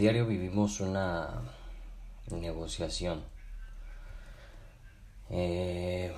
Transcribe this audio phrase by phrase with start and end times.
[0.00, 1.42] Diario vivimos una
[2.30, 3.22] negociación.
[5.28, 6.10] Eh,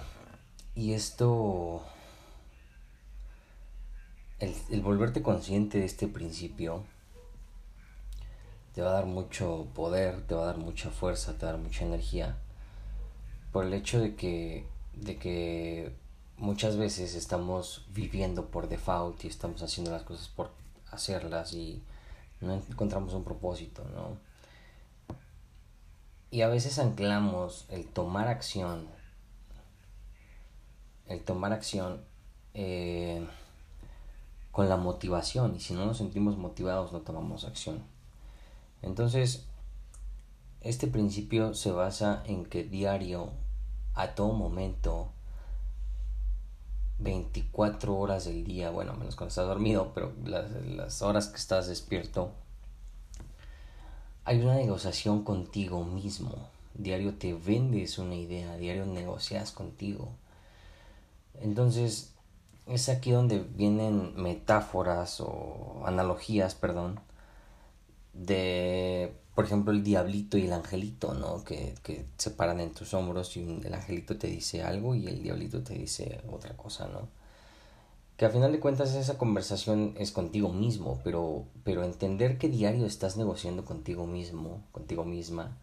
[0.77, 1.83] y esto,
[4.39, 6.85] el, el, volverte consciente de este principio,
[8.73, 11.55] te va a dar mucho poder, te va a dar mucha fuerza, te va a
[11.55, 12.39] dar mucha energía,
[13.51, 15.93] por el hecho de que, de que
[16.37, 20.53] muchas veces estamos viviendo por default y estamos haciendo las cosas por
[20.93, 21.83] hacerlas y
[22.43, 24.17] no encontramos un propósito, ¿no?
[26.31, 28.89] Y a veces anclamos el tomar acción,
[31.07, 32.01] el tomar acción
[32.55, 33.27] eh,
[34.51, 37.83] con la motivación, y si no nos sentimos motivados no tomamos acción.
[38.81, 39.47] Entonces,
[40.63, 43.31] este principio se basa en que diario,
[43.95, 45.13] a todo momento,
[47.03, 52.33] 24 horas del día, bueno, menos cuando estás dormido, pero las, horas que estás despierto,
[54.25, 56.33] hay una negociación contigo mismo.
[56.75, 60.09] Diario te vendes una idea, diario negocias contigo.
[61.41, 62.15] Entonces,
[62.67, 67.01] es aquí donde vienen metáforas o analogías, perdón,
[68.13, 71.43] de por ejemplo, el diablito y el angelito, ¿no?
[71.45, 75.23] Que, que se paran en tus hombros y el angelito te dice algo y el
[75.23, 77.09] diablito te dice otra cosa, ¿no?
[78.17, 82.85] Que al final de cuentas esa conversación es contigo mismo, pero, pero entender que diario
[82.85, 85.57] estás negociando contigo mismo, contigo misma,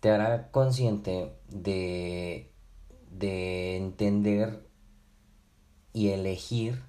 [0.00, 2.50] te hará consciente de,
[3.10, 4.66] de entender
[5.94, 6.82] y elegir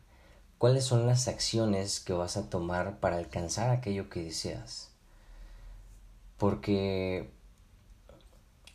[0.62, 4.92] cuáles son las acciones que vas a tomar para alcanzar aquello que deseas
[6.38, 7.30] porque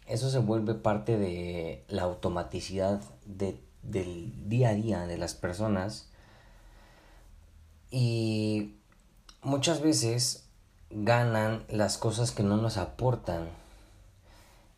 [0.07, 6.09] eso se vuelve parte de la automaticidad de, del día a día de las personas
[7.91, 8.77] y
[9.43, 10.45] muchas veces
[10.91, 13.49] ganan las cosas que no nos aportan.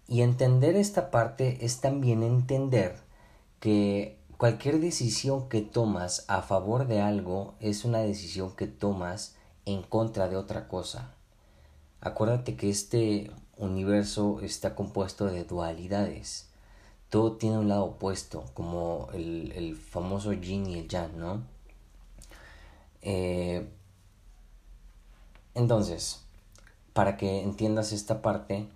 [0.07, 2.97] Y entender esta parte es también entender
[3.61, 9.35] que cualquier decisión que tomas a favor de algo es una decisión que tomas
[9.67, 11.13] en contra de otra cosa.
[12.01, 16.49] Acuérdate que este universo está compuesto de dualidades.
[17.11, 21.43] Todo tiene un lado opuesto, como el, famoso yin y el yang, ¿no?
[23.03, 23.69] Eh,
[25.55, 26.23] entonces,
[26.93, 28.69] para que entiendas esta parte,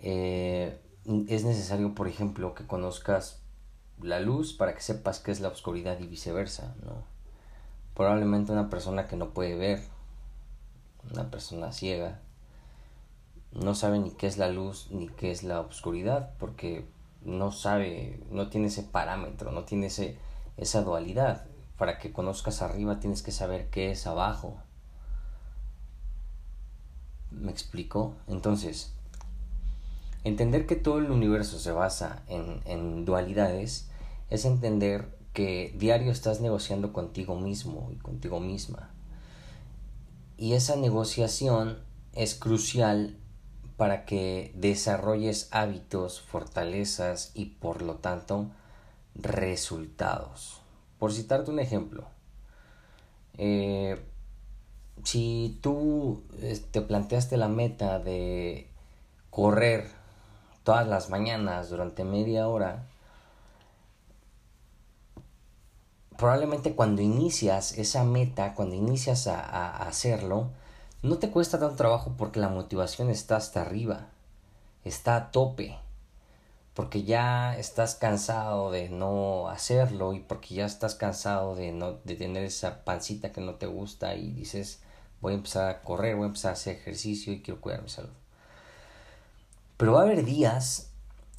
[0.00, 0.80] eh,
[1.28, 3.40] es necesario, por ejemplo, que conozcas
[4.02, 7.04] la luz para que sepas qué es la oscuridad y viceversa, ¿no?
[7.94, 9.82] Probablemente una persona que no puede ver,
[11.12, 12.20] una persona ciega,
[13.52, 16.86] no sabe ni qué es la luz ni qué es la oscuridad porque
[17.22, 20.16] no sabe, no tiene ese parámetro, no tiene ese,
[20.56, 21.46] esa dualidad.
[21.76, 24.58] Para que conozcas arriba tienes que saber qué es abajo.
[27.30, 28.14] ¿Me explico?
[28.28, 28.92] Entonces,
[30.24, 33.89] entender que todo el universo se basa en, en dualidades
[34.30, 38.90] es entender que diario estás negociando contigo mismo y contigo misma.
[40.36, 41.78] Y esa negociación
[42.14, 43.16] es crucial
[43.76, 48.50] para que desarrolles hábitos, fortalezas y por lo tanto
[49.14, 50.60] resultados.
[50.98, 52.06] Por citarte un ejemplo,
[53.38, 53.98] eh,
[55.04, 58.68] si tú eh, te planteaste la meta de
[59.30, 59.88] correr
[60.62, 62.89] todas las mañanas durante media hora,
[66.20, 70.50] probablemente cuando inicias esa meta, cuando inicias a hacerlo,
[71.02, 74.08] no te cuesta tanto trabajo porque la motivación está hasta arriba,
[74.84, 75.78] está a tope,
[76.74, 82.16] porque ya estás cansado de no hacerlo y porque ya estás cansado de no de
[82.16, 84.80] tener esa pancita que no te gusta y dices
[85.22, 87.88] voy a empezar a correr, voy a empezar a hacer ejercicio y quiero cuidar mi
[87.88, 88.10] salud.
[89.78, 90.90] Pero va a haber días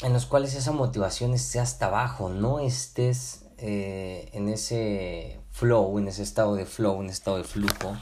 [0.01, 6.07] en los cuales esa motivación esté hasta abajo, no estés eh, en ese flow, en
[6.07, 7.95] ese estado de flow, en ese estado de flujo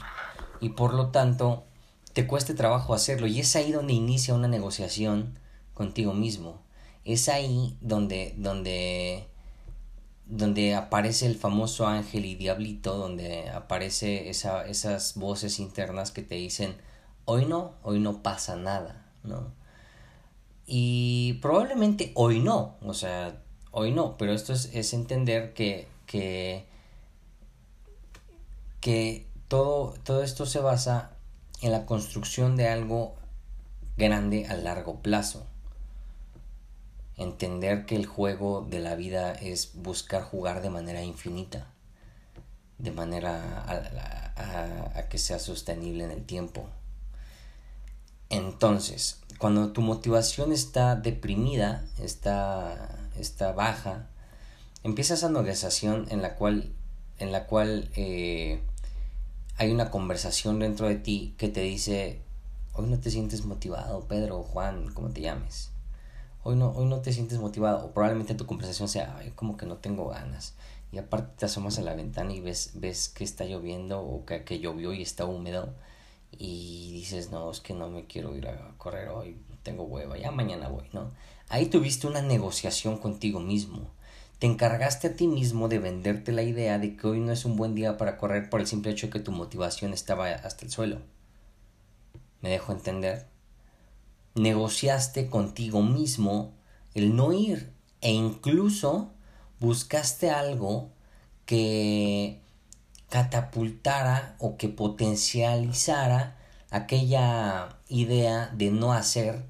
[0.58, 1.64] y por lo tanto
[2.14, 3.26] te cueste trabajo hacerlo.
[3.26, 5.38] Y es ahí donde inicia una negociación
[5.74, 6.62] contigo mismo.
[7.04, 9.28] Es ahí donde, donde,
[10.24, 16.36] donde aparece el famoso ángel y diablito, donde aparece esa, esas voces internas que te
[16.36, 16.74] dicen,
[17.26, 19.52] hoy no, hoy no pasa nada, ¿no?
[20.66, 26.66] Y probablemente hoy no, o sea, hoy no, pero esto es, es entender que, que,
[28.80, 31.12] que todo, todo esto se basa
[31.60, 33.14] en la construcción de algo
[33.96, 35.46] grande a largo plazo.
[37.16, 41.66] Entender que el juego de la vida es buscar jugar de manera infinita,
[42.78, 43.64] de manera
[44.96, 46.66] a, que sea sostenible en el tiempo.
[48.30, 54.08] Entonces, cuando tu motivación está deprimida, está, está baja,
[54.82, 56.72] empieza esa negociación en la cual,
[57.18, 58.60] en la cual eh,
[59.56, 62.20] hay una conversación dentro de ti que te dice,
[62.74, 65.70] hoy no te sientes motivado, Pedro, Juan, como te llames.
[66.42, 67.84] Hoy no, hoy no te sientes motivado.
[67.84, 70.54] O probablemente tu conversación sea, Ay, como que no tengo ganas.
[70.92, 74.44] Y aparte te asomas a la ventana y ves, ves que está lloviendo o que,
[74.44, 75.74] que llovió y está húmedo.
[76.32, 80.30] Y dices, no, es que no me quiero ir a correr hoy, tengo hueva, ya
[80.30, 81.10] mañana voy, ¿no?
[81.50, 83.90] Ahí tuviste una negociación contigo mismo
[84.40, 87.56] te encargaste a ti mismo de venderte la idea de que hoy no es un
[87.56, 90.70] buen día para correr por el simple hecho de que tu motivación estaba hasta el
[90.70, 91.02] suelo.
[92.40, 93.26] ¿Me dejo entender?
[94.34, 96.54] Negociaste contigo mismo
[96.94, 97.70] el no ir
[98.00, 99.10] e incluso
[99.58, 100.88] buscaste algo
[101.44, 102.40] que
[103.10, 106.38] catapultara o que potencializara
[106.70, 109.44] aquella idea de no hacer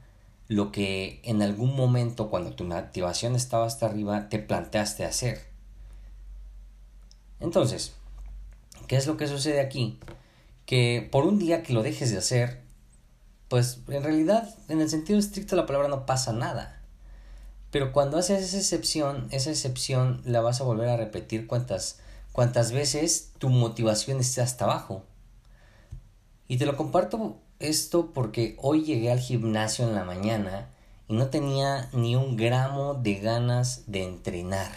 [0.51, 5.47] lo que en algún momento cuando tu motivación estaba hasta arriba te planteaste hacer.
[7.39, 7.93] Entonces,
[8.89, 10.01] ¿qué es lo que sucede aquí?
[10.67, 12.63] Que por un día que lo dejes de hacer,
[13.47, 16.83] pues en realidad en el sentido estricto de la palabra no pasa nada.
[17.71, 22.01] Pero cuando haces esa excepción, esa excepción la vas a volver a repetir cuantas,
[22.33, 25.05] cuantas veces tu motivación esté hasta abajo.
[26.49, 30.69] Y te lo comparto esto porque hoy llegué al gimnasio en la mañana
[31.09, 34.73] y no tenía ni un gramo de ganas de entrenar.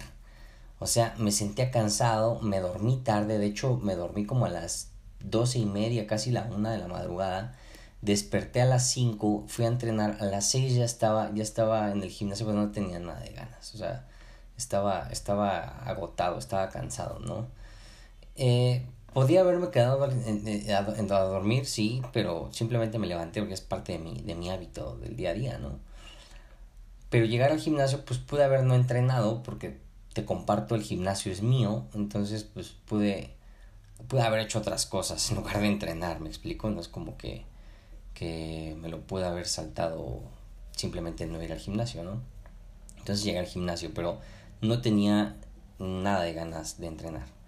[0.79, 4.89] O sea, me sentía cansado, me dormí tarde, de hecho me dormí como a las
[5.21, 7.55] doce y media, casi la una de la madrugada.
[8.01, 12.03] Desperté a las cinco, fui a entrenar, a las seis ya estaba, ya estaba en
[12.03, 13.73] el gimnasio, pero no tenía nada de ganas.
[13.73, 14.05] O sea,
[14.57, 17.47] estaba, estaba agotado, estaba cansado, ¿no?
[18.35, 23.99] Eh, Podía haberme quedado a, dormir, sí, pero simplemente me levanté porque es parte de
[23.99, 25.79] mi, de mi hábito del día a día, ¿no?
[27.09, 29.77] Pero llegar al gimnasio, pues pude haber no entrenado porque
[30.13, 33.35] te comparto, el gimnasio es mío, entonces pues pude,
[34.07, 37.45] pude haber hecho otras cosas en lugar de entrenar, me explico, no es como que,
[38.13, 40.21] que me lo pude haber saltado
[40.75, 42.21] simplemente no ir al gimnasio, ¿no?
[42.97, 44.19] Entonces llegué al gimnasio, pero
[44.61, 45.35] no tenía
[45.77, 47.42] nada de ganas de entrenar.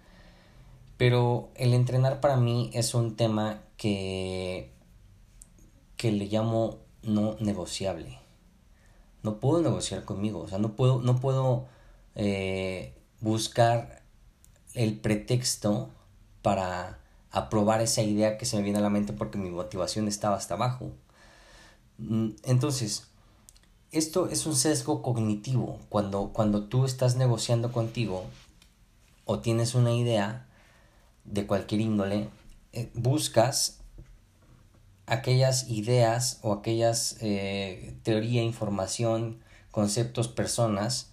[0.96, 4.72] Pero el entrenar para mí es un tema que,
[5.96, 8.18] que le llamo no negociable.
[9.22, 11.66] No puedo negociar conmigo, o sea, no puedo, no puedo
[12.14, 14.02] eh, buscar
[14.74, 15.90] el pretexto
[16.42, 17.00] para
[17.30, 20.54] aprobar esa idea que se me viene a la mente porque mi motivación estaba hasta
[20.54, 20.92] abajo.
[21.98, 23.08] Mm, entonces,
[23.90, 25.80] esto es un sesgo cognitivo.
[25.88, 28.24] Cuando, cuando tú estás negociando contigo
[29.24, 30.45] o tienes una idea,
[31.26, 32.28] de cualquier índole,
[32.72, 33.80] eh, buscas
[35.06, 39.40] aquellas ideas o aquellas eh, teoría, información,
[39.70, 41.12] conceptos, personas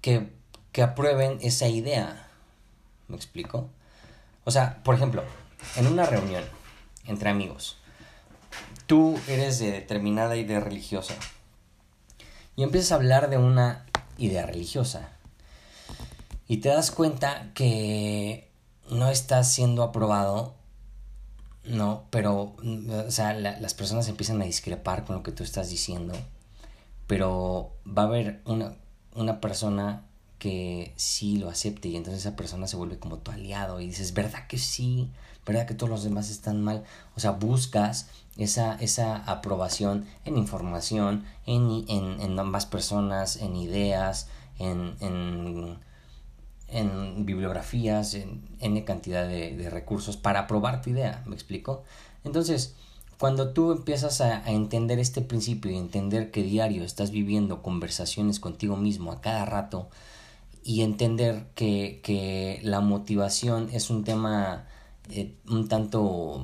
[0.00, 0.32] que,
[0.72, 2.28] que aprueben esa idea.
[3.08, 3.70] ¿Me explico?
[4.44, 5.24] O sea, por ejemplo,
[5.76, 6.44] en una reunión
[7.06, 7.78] entre amigos,
[8.86, 11.14] tú eres de determinada idea religiosa
[12.54, 13.86] y empiezas a hablar de una
[14.18, 15.15] idea religiosa
[16.48, 18.50] y te das cuenta que
[18.90, 20.54] no está siendo aprobado,
[21.64, 22.54] no, pero,
[23.06, 26.14] o sea, las personas empiezan a discrepar con lo que tú estás diciendo,
[27.06, 28.74] pero va a haber una,
[29.14, 30.04] una persona
[30.38, 34.14] que sí lo acepte y entonces esa persona se vuelve como tu aliado y dices,
[34.14, 35.10] ¿verdad que sí?
[35.44, 36.84] ¿Verdad que todos los demás están mal?
[37.16, 44.28] O sea, buscas esa, esa aprobación en información, en, en, en ambas personas, en ideas,
[44.58, 45.78] en, en
[47.24, 51.84] bibliografías, en N cantidad de, recursos para probar tu idea, ¿me explico?
[52.24, 52.74] Entonces,
[53.18, 58.76] cuando tú empiezas a, entender este principio y entender que diario estás viviendo conversaciones contigo
[58.76, 59.88] mismo a cada rato
[60.62, 64.66] y entender que, la motivación es un tema
[65.10, 66.42] eh, un tanto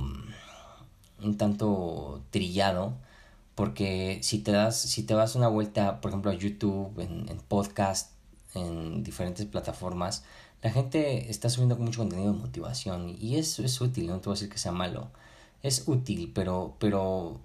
[1.20, 2.94] un tanto trillado
[3.54, 7.38] porque si te das si te das una vuelta por ejemplo a YouTube en, en
[7.38, 8.12] podcast
[8.54, 10.24] en diferentes plataformas
[10.62, 14.32] la gente está subiendo mucho contenido de motivación y eso es útil no te voy
[14.32, 15.10] a decir que sea malo
[15.62, 17.40] es útil pero pero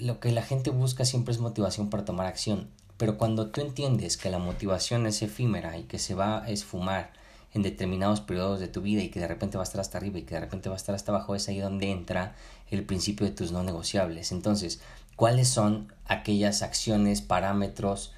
[0.00, 4.16] lo que la gente busca siempre es motivación para tomar acción pero cuando tú entiendes
[4.16, 7.12] que la motivación es efímera y que se va a esfumar
[7.54, 10.18] en determinados periodos de tu vida y que de repente va a estar hasta arriba
[10.18, 12.34] y que de repente va a estar hasta abajo, es ahí donde entra
[12.70, 14.32] el principio de tus no negociables.
[14.32, 14.80] Entonces,
[15.16, 18.14] ¿cuáles son aquellas acciones, parámetros,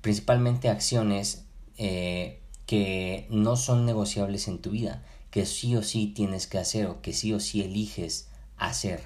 [0.00, 1.44] principalmente acciones
[1.76, 6.86] eh, que no son negociables en tu vida, que sí o sí tienes que hacer
[6.86, 9.02] o que sí o sí eliges hacer?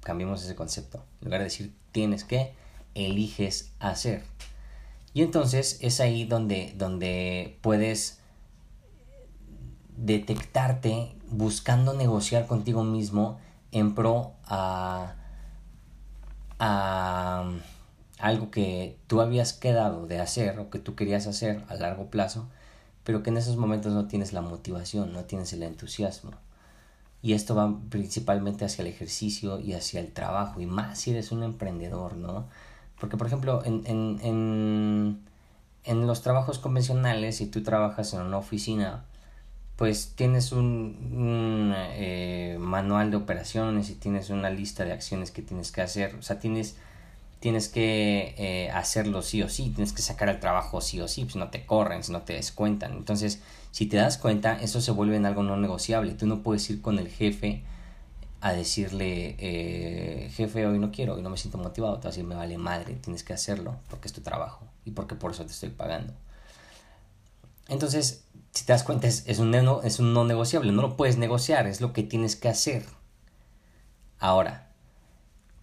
[0.00, 1.04] Cambiemos ese concepto.
[1.20, 2.54] En lugar de decir tienes que,
[2.94, 4.22] eliges hacer.
[5.14, 8.18] Y entonces es ahí donde, donde puedes
[9.96, 13.38] detectarte buscando negociar contigo mismo
[13.72, 15.14] en pro a,
[16.58, 17.52] a
[18.18, 22.48] algo que tú habías quedado de hacer o que tú querías hacer a largo plazo,
[23.04, 26.32] pero que en esos momentos no tienes la motivación, no tienes el entusiasmo.
[27.22, 31.32] Y esto va principalmente hacia el ejercicio y hacia el trabajo, y más si eres
[31.32, 32.48] un emprendedor, ¿no?
[33.00, 35.20] Porque, por ejemplo, en, en, en,
[35.84, 39.04] en los trabajos convencionales, si tú trabajas en una oficina,
[39.76, 45.72] pues tienes un, eh, manual de operaciones y tienes una lista de acciones que tienes
[45.72, 46.14] que hacer.
[46.14, 46.76] O sea, tienes,
[47.42, 51.24] tienes que eh, hacerlo sí o sí, tienes que sacar el trabajo sí o sí,
[51.24, 52.92] pues no te corren, si no te descuentan.
[52.92, 56.12] Entonces, si te das cuenta, eso se vuelve en algo no negociable.
[56.12, 57.64] Tú no puedes ir con el jefe
[58.40, 61.94] a decirle, eh, jefe, hoy no quiero, hoy no me siento motivado.
[61.94, 64.92] Te vas a decir, me vale madre, tienes que hacerlo porque es tu trabajo y
[64.92, 66.14] porque por eso te estoy pagando.
[67.66, 71.18] Entonces, si te das cuenta, es, un no, es un no negociable, no lo puedes
[71.18, 72.84] negociar, es lo que tienes que hacer.
[74.20, 74.70] Ahora,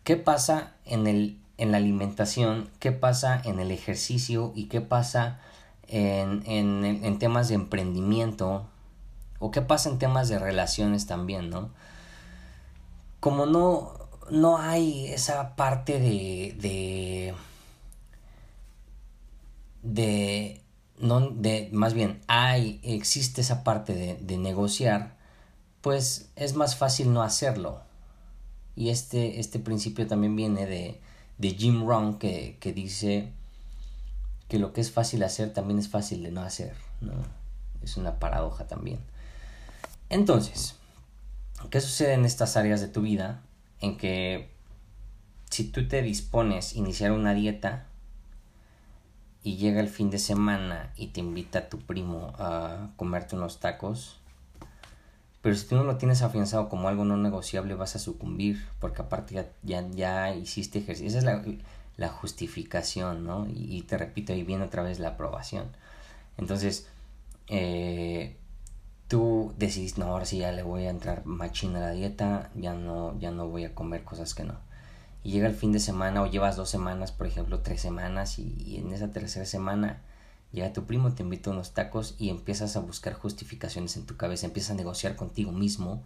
[0.04, 2.70] ¿qué pasa en, el, en la alimentación?
[2.80, 4.54] ¿Qué pasa en el ejercicio?
[4.56, 5.40] ¿Y qué pasa
[5.88, 8.66] en, en, en temas de emprendimiento?
[9.40, 11.70] ¿O qué pasa en temas de relaciones también, no?
[13.20, 13.94] Como no,
[14.32, 17.36] no hay esa parte de, de,
[19.84, 20.62] de
[20.98, 25.16] no de más bien hay existe esa parte de, de, negociar
[25.82, 27.82] pues es más fácil no hacerlo
[28.76, 31.00] y este este principio también viene de,
[31.40, 33.32] de Jim Rohn que, que dice
[34.48, 37.14] que lo que es fácil hacer también es fácil de no hacer ¿no?
[37.82, 39.00] es una paradoja también
[40.10, 40.76] entonces
[41.72, 43.42] ¿qué sucede en estas áreas de tu vida
[43.82, 44.50] en que
[45.50, 47.86] si tú te dispones a iniciar una dieta
[49.44, 53.60] y llega el fin de semana y te invita a tu primo a comerte unos
[53.60, 54.19] tacos,
[55.42, 59.02] pero si tú no lo tienes afianzado como algo no negociable vas a sucumbir, porque
[59.02, 61.08] aparte ya, ya, hiciste ejercicio.
[61.10, 61.44] Esa es la,
[61.98, 63.48] la justificación, ¿no?
[63.50, 65.66] Y, te repito, ahí viene otra vez la aprobación.
[66.38, 66.88] Entonces,
[67.48, 68.36] eh,
[69.08, 72.74] tú decidís, no, ahora sí ya le voy a entrar machina a la dieta, ya
[72.74, 74.70] no, ya no voy a comer cosas que no
[75.24, 78.78] y llega el fin de semana o llevas dos semanas, por ejemplo, tres semanas y,
[78.78, 80.02] en esa tercera semana
[80.52, 84.46] llega tu primo, te invita unos tacos y empiezas a buscar justificaciones en tu cabeza,
[84.46, 86.04] empiezas a negociar contigo mismo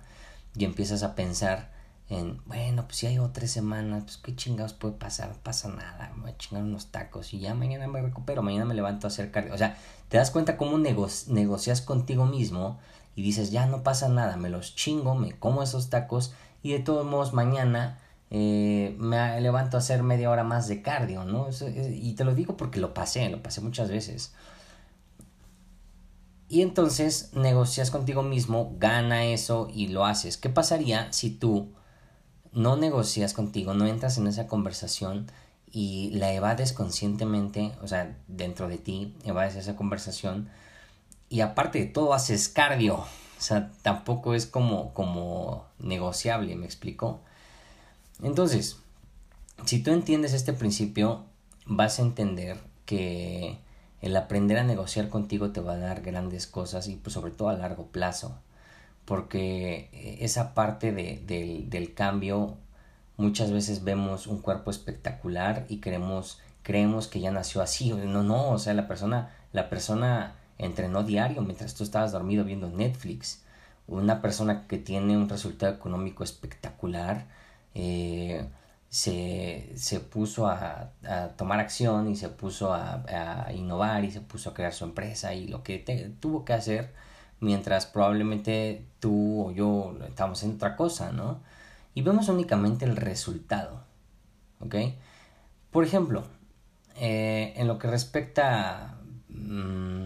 [0.56, 1.72] y empiezas a pensar
[2.10, 6.12] en, bueno, pues si hay otras semanas, pues qué chingados puede pasar, no pasa nada,
[6.16, 9.10] me voy a chingar unos tacos y ya mañana me recupero, mañana me levanto a
[9.10, 9.54] hacer cardio.
[9.54, 9.78] O sea,
[10.10, 12.80] te das cuenta cómo negocias contigo mismo
[13.16, 16.80] y dices, ya no pasa nada, me los chingo, me como esos tacos y de
[16.80, 18.00] todos modos mañana
[18.32, 21.48] eh, me levanto a hacer media hora más de cardio, ¿no?
[21.92, 24.34] y te lo digo porque lo pasé, lo pasé muchas veces.
[26.50, 30.38] Y entonces negocias contigo mismo, gana eso y lo haces.
[30.38, 31.74] ¿Qué pasaría si tú
[32.52, 35.32] no negocias contigo, no entras en esa conversación
[35.72, 40.50] y la evades conscientemente, o sea, dentro de ti, evades esa conversación
[41.28, 42.98] y aparte de todo haces cardio?
[42.98, 47.22] O sea, tampoco es como, como negociable, ¿me explico?
[48.22, 48.80] Entonces,
[49.66, 51.26] si tú entiendes este principio,
[51.66, 53.60] vas a entender que
[54.02, 57.50] el aprender a negociar contigo te va a dar grandes cosas y pues sobre todo
[57.50, 58.38] a largo plazo.
[59.06, 59.90] Porque
[60.22, 62.58] esa parte de, del cambio,
[63.18, 67.92] muchas veces vemos un cuerpo espectacular y creemos, creemos que ya nació así.
[67.92, 72.70] No, no, o sea, la persona, la persona entrenó diario mientras tú estabas dormido viendo
[72.70, 73.44] Netflix.
[73.88, 77.28] Una persona que tiene un resultado económico espectacular,
[77.76, 78.48] eh,
[78.90, 83.04] se, se, puso a, a, tomar acción y se puso a,
[83.48, 85.80] a, innovar y se puso a crear su empresa y lo que
[86.20, 86.94] tuvo que hacer
[87.40, 91.42] mientras probablemente tú o yo estábamos en otra cosa, ¿no?
[91.94, 93.84] y vemos únicamente el resultado.
[94.60, 94.76] ¿Ok?
[95.72, 96.24] Por ejemplo,
[96.96, 98.98] eh, en lo que respecta
[99.30, 100.06] mm,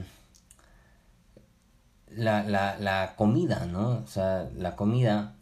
[2.16, 4.00] la, la, la comida, ¿no?
[4.00, 5.36] O sea, la comida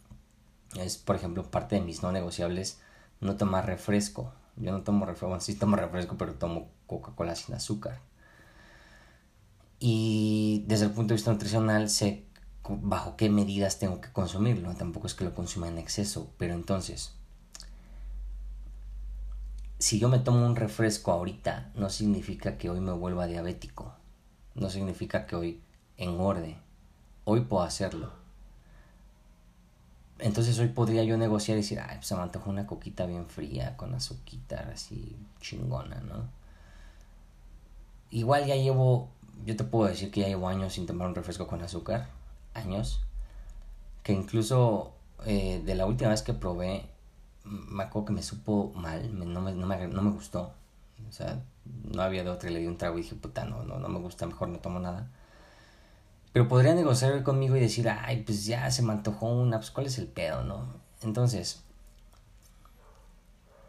[0.82, 2.80] es, por ejemplo, parte de mis no negociables
[3.20, 4.32] no tomar refresco.
[4.56, 8.00] Yo no tomo refresco, bueno, sí tomo refresco, pero tomo Coca-Cola sin azúcar.
[9.78, 12.24] Y desde el punto de vista nutricional sé
[12.68, 14.74] bajo qué medidas tengo que consumirlo.
[14.74, 17.12] Tampoco es que lo consuma en exceso, pero entonces,
[19.78, 23.94] si yo me tomo un refresco ahorita, no significa que hoy me vuelva diabético.
[24.54, 25.62] No significa que hoy
[25.98, 26.56] engorde.
[27.24, 28.25] Hoy puedo hacerlo.
[30.18, 33.26] Entonces hoy podría yo negociar y decir, ay, pues se me antoja una coquita bien
[33.26, 36.28] fría con azuquita así chingona, ¿no?
[38.10, 39.10] Igual ya llevo,
[39.44, 42.08] yo te puedo decir que ya llevo años sin tomar un refresco con azúcar,
[42.54, 43.00] años,
[44.02, 44.92] que incluso
[45.26, 46.86] eh, de la última vez que probé,
[47.44, 50.52] me acuerdo que me supo mal, no, me, no, me, no me gustó,
[51.08, 53.64] o sea, no había de otra y le di un trago y dije, puta, no,
[53.64, 55.10] no, no me gusta, mejor no tomo nada.
[56.36, 59.86] Pero podría negociar conmigo y decir, ay, pues ya se me antojó una, pues cuál
[59.86, 60.66] es el pedo, ¿no?
[61.00, 61.64] Entonces,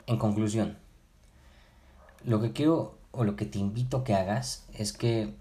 [0.06, 0.78] en conclusión,
[2.26, 5.34] lo que quiero o lo que te invito a que hagas es que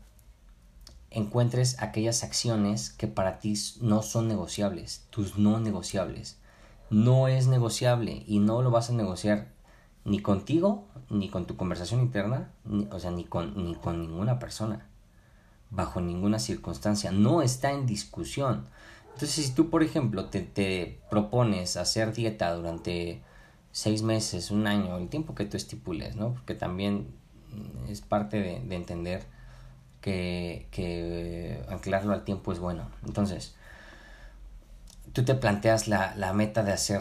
[1.10, 6.38] encuentres aquellas acciones que para ti no son negociables, tus no negociables.
[6.90, 9.48] No es negociable y no lo vas a negociar
[10.04, 12.52] ni contigo, ni con tu conversación interna,
[12.92, 14.86] o sea, ni con, ni con ninguna persona
[15.70, 18.66] bajo ninguna circunstancia, no está en discusión.
[19.14, 23.22] Entonces, si tú, por ejemplo, te, te propones hacer dieta durante
[23.72, 26.34] seis meses, un año, el tiempo que tú estipules, ¿no?
[26.34, 27.08] Porque también
[27.88, 29.24] es parte de, de entender
[30.00, 32.90] que, que, anclarlo al tiempo es bueno.
[33.04, 33.54] Entonces,
[35.12, 37.00] tú te planteas la, la meta de hacer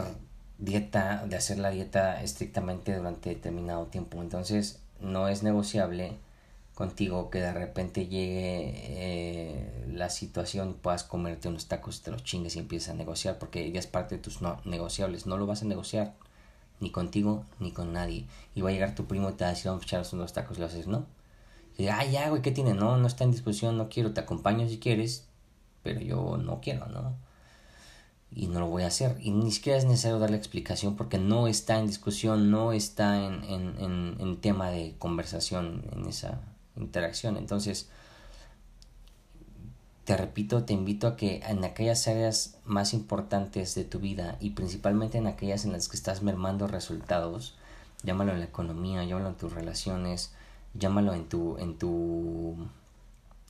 [0.58, 4.22] dieta, de hacer la dieta estrictamente durante determinado tiempo.
[4.22, 6.18] Entonces, no es negociable
[6.76, 12.24] contigo que de repente llegue eh, la situación y puedas comerte unos tacos, te los
[12.24, 15.26] chingues y empieces a negociar porque ya es parte de tus no negociables.
[15.26, 16.14] No lo vas a negociar
[16.82, 18.28] ni contigo ni con nadie.
[18.54, 20.34] Y va a llegar tu primo y te va a decir, vamos a echar unos
[20.34, 21.06] tacos y lo haces, ¿no?
[21.78, 22.74] Y ah, ya, güey, ¿qué tiene?
[22.74, 25.28] No, no está en discusión, no quiero, te acompaño si quieres,
[25.82, 27.16] pero yo no quiero, ¿no?
[28.32, 29.18] Y no lo voy a hacer.
[29.22, 33.44] Y ni siquiera es necesario darle explicación porque no está en discusión, no está en,
[33.46, 36.42] en, en, en tema de conversación en esa
[36.78, 37.38] interacción.
[37.38, 37.90] Entonces,
[40.06, 44.52] te repito, te invito a que en aquellas áreas más importantes de tu vida y
[44.52, 47.56] principalmente en aquellas en las que estás mermando resultados,
[48.04, 50.32] llámalo en la economía, llámalo en tus relaciones,
[50.76, 52.56] llámalo en tu, en tu,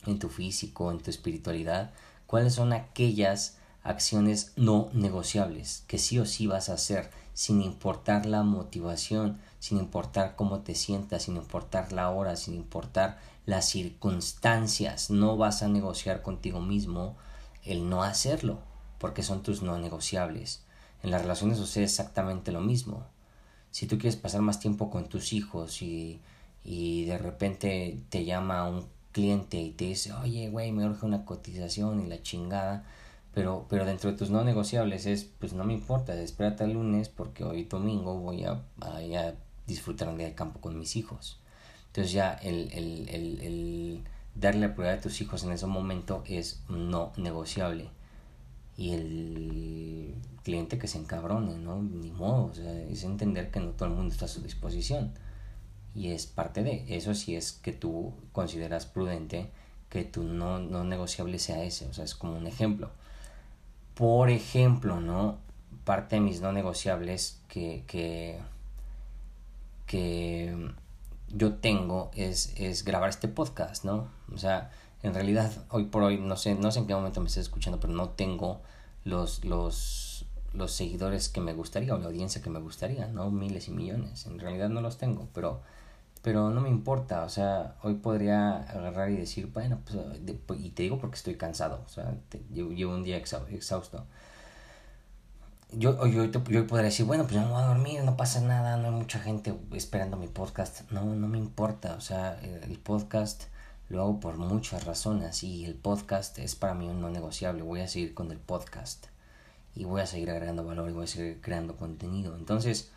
[0.06, 1.90] en tu físico, en tu espiritualidad,
[2.26, 8.24] cuáles son aquellas acciones no negociables que sí o sí vas a hacer sin importar
[8.24, 15.10] la motivación, sin importar cómo te sientas, sin importar la hora, sin importar las circunstancias.
[15.10, 17.16] No vas a negociar contigo mismo
[17.64, 18.60] el no hacerlo,
[18.98, 20.62] porque son tus no negociables.
[21.02, 23.06] En las relaciones sucede exactamente lo mismo.
[23.72, 26.20] Si tú quieres pasar más tiempo con tus hijos y,
[26.62, 31.24] y de repente te llama un cliente y te dice, oye, güey, me urge una
[31.24, 32.84] cotización y la chingada,
[33.34, 37.08] pero, pero dentro de tus no negociables es, pues no me importa, espérate el lunes
[37.08, 41.38] porque hoy domingo voy a, a, a disfrutar un día de campo con mis hijos.
[41.88, 46.22] Entonces ya el, el, el, el darle la prioridad a tus hijos en ese momento
[46.26, 47.90] es no negociable.
[48.76, 51.82] Y el cliente que se encabrone, ¿no?
[51.82, 55.12] Ni modo, o sea, es entender que no todo el mundo está a su disposición.
[55.94, 59.50] Y es parte de eso si es que tú consideras prudente
[59.88, 62.90] que tu no, no negociable sea ese, o sea, es como un ejemplo.
[63.94, 65.38] Por ejemplo, ¿no?
[65.84, 68.38] Parte de mis no negociables que, que
[69.86, 70.72] que
[71.28, 74.08] yo tengo es, es grabar este podcast, ¿no?
[74.32, 74.70] O sea,
[75.02, 77.80] en realidad hoy por hoy no sé, no sé en qué momento me estés escuchando,
[77.80, 78.60] pero no tengo
[79.04, 83.30] los, los, los seguidores que me gustaría o la audiencia que me gustaría, ¿no?
[83.30, 84.26] Miles y millones.
[84.26, 85.62] En realidad no los tengo, pero,
[86.22, 87.22] pero no me importa.
[87.24, 91.82] O sea, hoy podría agarrar y decir, bueno, pues, y te digo porque estoy cansado,
[91.86, 92.14] o sea,
[92.52, 94.06] llevo, un día exhausto
[95.72, 98.76] yo, yo, yo, podría decir, bueno, pues ya me voy a dormir, no pasa nada,
[98.76, 100.90] no hay mucha gente esperando mi podcast.
[100.90, 103.44] No, no me importa, o sea, el podcast
[103.88, 107.62] lo hago por muchas razones y el podcast es para mí un no negociable.
[107.62, 109.06] Voy a seguir con el podcast
[109.74, 112.36] y voy a seguir agregando valor y voy a seguir creando contenido.
[112.36, 112.90] Entonces,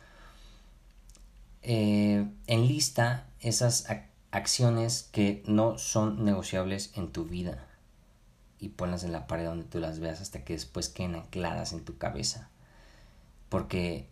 [1.64, 3.88] eh, enlista esas
[4.32, 7.68] acciones que no son negociables en tu vida
[8.60, 11.84] y ponlas en la pared donde tú las veas hasta que después queden ancladas en
[11.84, 12.50] tu cabeza
[13.50, 14.10] porque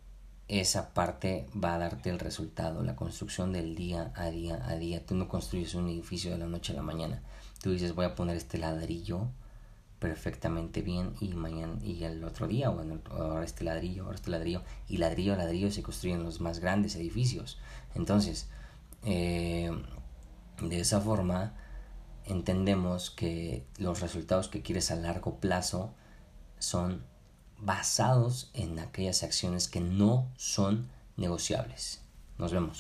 [0.48, 5.06] esa parte va a darte el resultado, la construcción del día a día a día.
[5.06, 7.22] Tú no construyes un edificio de la noche a la mañana.
[7.62, 9.28] Tú dices, voy a poner este ladrillo
[10.00, 14.62] perfectamente bien y mañana y el otro día o ahora este ladrillo, ahora este ladrillo
[14.88, 17.60] y ladrillo a ladrillo se construyen los más grandes edificios.
[17.96, 18.48] Entonces,
[19.04, 19.72] eh,
[20.62, 21.56] de esa forma
[22.26, 25.94] entendemos que los resultados que quieres a largo plazo
[26.60, 27.04] son
[27.60, 32.02] basados en aquellas acciones que no son negociables.
[32.38, 32.78] Nos vemos.